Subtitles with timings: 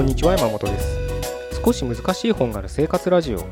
[0.00, 0.98] こんにちは山本です。
[1.62, 3.46] 少し難しい本がある生活ラジオ。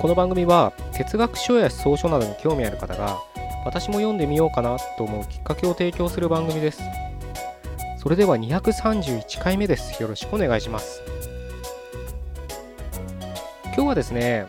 [0.00, 3.18] この番組は哲学書や思想書などに興味ある方が
[3.66, 6.80] 私も読んでみようかなと思うきっかけを提供する番組です。
[7.98, 10.02] それでは231回目です。
[10.02, 11.02] よろしくお願いします。
[13.66, 14.46] 今日はですね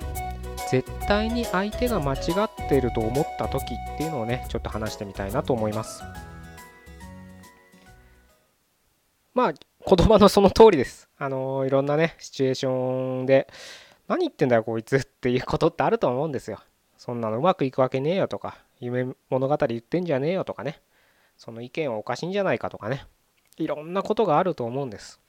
[0.71, 6.01] 絶対に相手が間違っていると思った時っていうのをねちょっと話してみたいなと思います。
[9.35, 11.09] まあ言葉のその通りです。
[11.17, 13.47] あのいろんなねシチュエーションで
[14.07, 16.59] 何言ってんだよこいつっていうことってあると思うんですよ。
[16.97, 20.81] そんなのうまくいくわけねえよとか夢物語言ってんじゃねえよとかね。
[21.37, 23.05] その意見はおかしいんじゃないかとかね。
[23.57, 25.19] いろんなことがあると思うんです。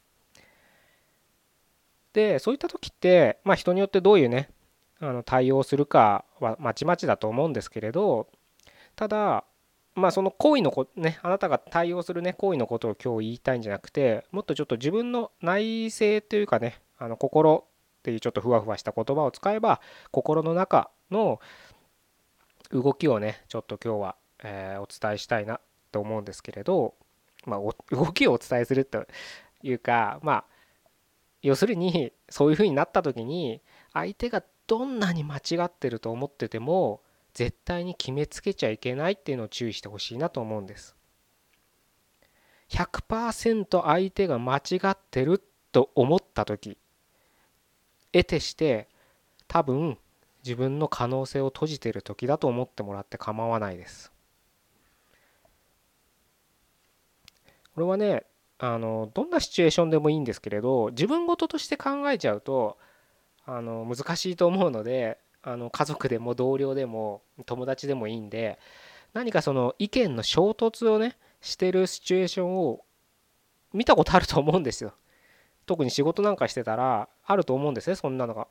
[2.12, 4.48] でそういった時ってまあ人によってどういうね
[5.00, 8.28] あの対応するかはまちまちだと思うんですけれど
[8.94, 9.44] ただ
[9.96, 19.80] まあその行為のこねあなたが対応するね行為のことを今日言いたいんじゃなくてもっとちょっと自分の内省というかねあの心っていうちょっとふわふわした言葉を使えば
[20.10, 21.40] 心の中の
[22.70, 25.60] 動きをねちょっと今日は、え、お伝えしたいな
[25.92, 26.94] と思うんですけれど
[27.46, 27.58] ま
[27.90, 29.06] 動きをお伝えすると
[29.62, 30.44] いうかまあ
[31.42, 33.62] 要するにそういうふうになった時に
[33.94, 37.02] 相手がどんなに間違ってると思ってても
[37.36, 40.96] 絶対に決めつけちゃいけないっていうのを注意してほしいなと思うんです。
[42.70, 46.78] 100%相手が間違ってると思った時
[48.10, 48.88] 得てして
[49.48, 49.98] 多分
[50.42, 54.10] 自分の可能性を閉じてる時だと思ってもらって構わないです。
[57.74, 58.24] これはね
[58.58, 62.78] あのどんなシチュエーションでもいいんですけれど自分事として考えちゃうと
[63.44, 68.58] あの難しいと思うのであの家族でも同僚でも友達でもいいんで
[69.14, 72.84] 何かその意見の衝突をねしてるシチュエーションを
[73.72, 74.92] 見たことあると思うんですよ。
[75.64, 78.48] 特に仕事なんかしてたらあると思うんですねそんなのが。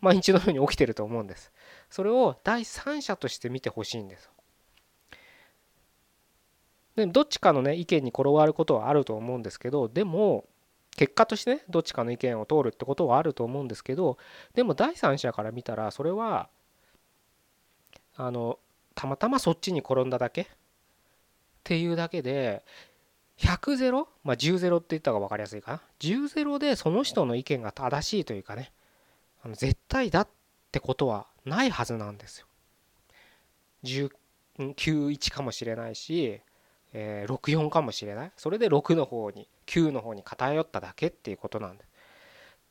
[0.00, 1.50] 毎日のように起きてると思うんです。
[1.90, 4.30] それを第三者として見てほしいんです。
[6.94, 10.44] でどっちかのね意見に転がることはあると思うんですけどでも
[10.98, 14.18] 結果としてねどっちかの意見を通るってことはあると思うんですけど
[14.54, 16.48] でも第三者から見たらそれは
[18.16, 18.58] あの
[18.96, 20.42] たまたまそっちに転んだだけ？
[20.42, 20.46] っ
[21.62, 22.64] ていうだけで
[23.38, 24.08] 100ゼロ？
[24.24, 28.72] まあ10ゼロって言った方が分かりやすいかな？10ゼロでその人の意見が正しいというかね
[29.44, 30.28] あの絶対だっ
[30.72, 32.46] てことはないはずなんですよ。
[34.58, 36.40] 191かもしれないし
[36.92, 38.32] えー、64かもしれない。
[38.36, 41.84] それで6の方に9の方に偏っただけっていうことなんで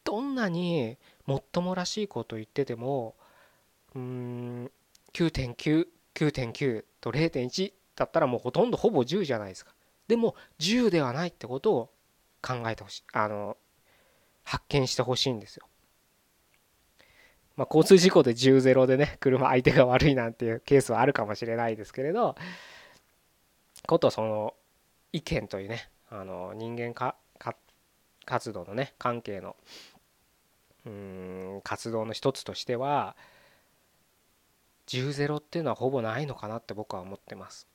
[0.03, 3.16] どんなにもっともらしいこと言ってても
[3.95, 4.72] うん
[5.13, 9.73] 9.99.9と0.1だったらもうほとんどほぼ10じゃないですか。
[10.07, 11.89] でも10ではないってことを
[12.41, 13.57] 考えてほしいあの
[14.44, 15.67] 発見してほしいんですよ。
[17.57, 22.35] まあ、交通事故で10ゼロでね車相手が悪いなんていうケースはあるかもしれないですけれど
[23.88, 24.53] ことその
[25.14, 27.16] 意見というねあの人間か
[28.25, 29.56] 活動のね関係の
[30.86, 33.16] うん活動の一つとしては
[34.88, 37.68] 10ゼロっていうのはほぼないのかなって僕は思ってます。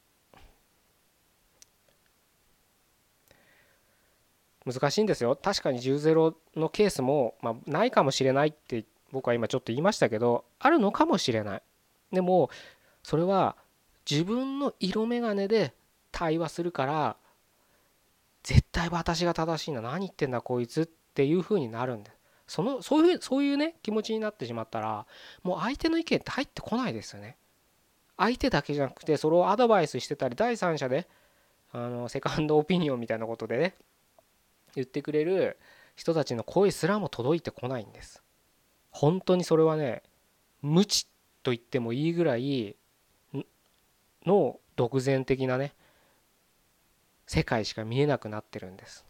[4.65, 11.62] 難しいんですよ確かに10ゼロのケースも、まあ、ないかもしれないって僕は今ちょっと言いましたけどあるのかもしれない
[12.12, 12.49] でも
[13.03, 13.56] それは
[14.09, 15.75] 自分の色眼鏡で
[16.12, 17.17] 対話するから
[18.43, 22.11] 絶対私が正しいな何言ってんだこいつっていう風になるんで
[22.47, 25.06] そのそういうそういうね気持ちになってしまったら
[25.43, 27.37] もう相手の意見って入ってこないですよね。
[28.19, 31.09] 相手だけじゃなくてそれをアドバイスしてたり第三者で
[31.73, 33.75] あのセカンドオピニオンみたいなことでね
[34.75, 35.58] 言ってくれる
[35.97, 38.23] 人たちの声すらも届いてこないんです。
[38.91, 40.03] 本当にそれはね
[40.61, 41.06] 無知
[41.43, 42.76] と言ってもいいぐらい
[44.26, 45.73] の独善的なね
[47.32, 49.06] 世界しか見えなくなってるんです。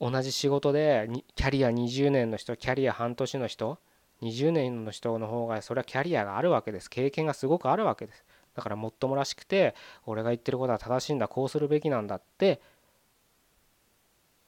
[0.00, 3.78] 同じ仕事でキャリア20年の人キャリア半年の人
[4.20, 6.90] 20年の人の方がそれはキャリアがあるわけです。
[6.90, 8.24] 経験がすごくあるわけです。
[8.56, 12.60] だからもっともらしくて俺が言ってることは正しいんだこうするべきなんだって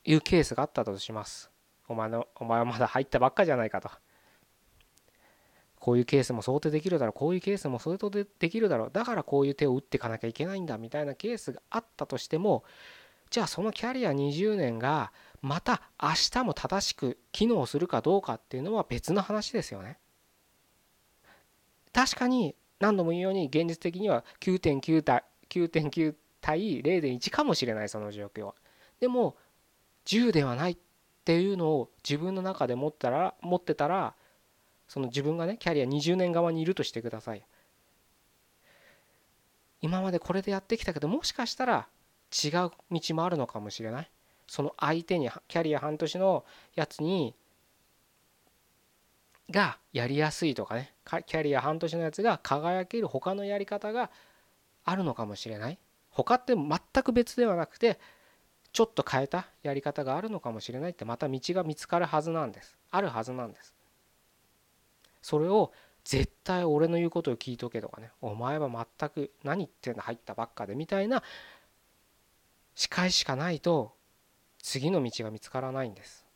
[0.03, 1.53] いうケースがあったとします。
[1.87, 3.91] お前のお前はまだ入ったばっかじゃないかと。
[5.85, 12.65] こういうケースも想定できるだろうこういうケースも想定できるだろうだからこういう手を打っていかなきゃいけないんだみたいなケースがあったとしても
[13.29, 19.99] じゃあそのキャリア20年がまた明日も正しく機能するかどうかっていうのは別の話ですよね。
[21.93, 25.03] 確かに何度も言うように現実的には9.9
[25.51, 28.55] 9.9対0.1かもしれないその状況は
[29.01, 29.37] でも
[30.07, 30.77] 10ではないっ
[31.27, 34.15] ていうのを自分の中で持ったら持ってたら
[34.89, 37.45] その自分がねキャリア20年側にいるとしてください。
[39.81, 41.87] 今までこれでやってきたけどもしかしたら
[42.33, 44.11] 違う道もあるのかもしれない。
[44.47, 46.45] その相手にキャリア半年の
[46.75, 47.35] やつに
[49.51, 50.93] がやりやすいとかね
[51.27, 54.11] キャリア半年のやつが輝ける他のやり方が
[54.85, 55.79] あるのかもしれない。
[56.11, 57.99] 他って全く別ではなくて
[58.73, 62.77] ちょっと変えたやり方があるのかもしれないってまた道が見つかるはずなんです。
[62.91, 63.75] あるはずなんです。
[65.25, 65.73] それを
[66.05, 68.11] 絶対俺の言うことを聞いとけとかね。
[68.21, 71.23] お前は全く何言ってんの入ったばっかでみたいな
[72.75, 73.95] 視界しかないと
[74.63, 76.27] 次の道が見つからないんです。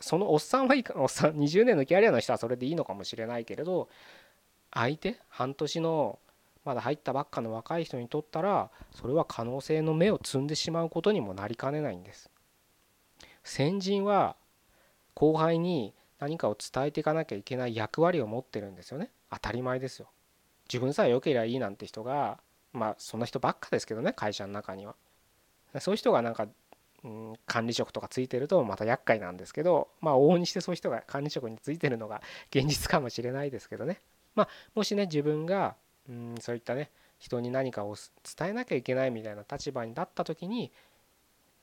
[0.00, 3.88] そのおっさんはいいかおっさん20年のキャリアの人はそれでいいのかもしれないけれど
[4.70, 6.18] 相手半年の
[6.66, 12.30] まだ入ったばっかの若い人にとったらそれは可能性の芽を摘んでしまうことにもなりかねないんです。
[13.44, 14.36] 先人は
[15.14, 19.10] 後輩に何かを伝えていかなきゃいけない役割を持ってるんですよね。
[19.30, 20.08] 当たり前ですよ。
[20.68, 22.38] 自分さえ良ければいいなんて人が
[22.72, 24.94] まあそんな人ばっかですけどね会社の中には。
[25.80, 26.46] そういう人がなんか、
[27.04, 34.00] うん、管理職とかついてるとまた厄介なんですけどまあ往々にしてそういう人が管理職についてるのが現実かもしれないですけどね。
[34.34, 35.74] まあもしね自分が
[36.08, 37.96] うんそういったね人に何かを
[38.38, 40.72] 伝えなきゃいけないみたいな立場になった時に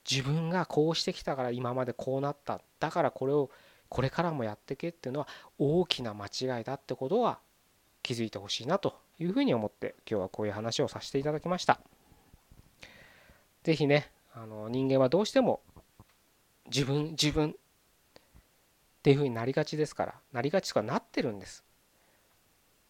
[0.08, 2.60] 自分がこうしてきたから今までこうなった。
[2.80, 3.50] だからこれを
[3.88, 7.38] これからもやってけっていうのは大きな間違いだってことは
[8.02, 11.80] 気づいてほしいなというふうに思って今日はこういう話をさせていただきました。
[13.64, 15.60] 是非ねあの人間はどうしても
[16.66, 17.54] 自分自分っ
[19.02, 21.64] ていうふうになりがちですからなりがちとかなってるんです。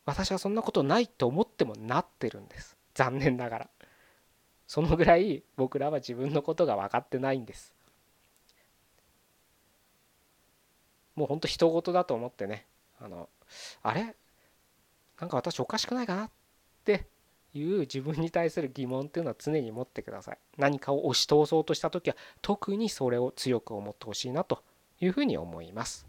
[0.05, 2.77] 私はそんなことないと思ってもなってるんです。
[2.95, 3.71] 残念ながら。
[4.67, 7.75] そのぐらい僕らは自分のことが分かってないんです。
[11.19, 12.65] もうほんと人事だと思ってね
[13.01, 13.29] あの
[13.83, 14.15] あれ？
[15.21, 16.31] なんか私おかしくないかなっ
[16.85, 17.07] て
[17.55, 20.39] いう自分に対する疑問っていうのは常に持ってください。
[20.57, 24.63] 何かを押し通そうとした時は特にそれを強く思ってほしいなと
[25.01, 26.07] いうふうに思います。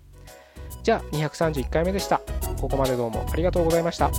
[0.83, 2.21] じゃあ231回目でした。
[2.61, 4.11] ここまでどうもありがとうございました。